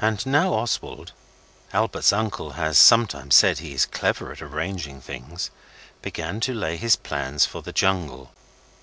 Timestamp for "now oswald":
0.24-1.12